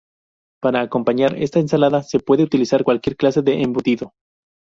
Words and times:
Para 0.63 0.81
acompañar 0.81 1.35
esta 1.37 1.59
ensalada 1.59 2.01
se 2.01 2.19
puede 2.19 2.41
utilizar 2.41 2.83
cualquier 2.83 3.15
clase 3.15 3.43
de 3.43 3.61
embutido. 3.61 4.13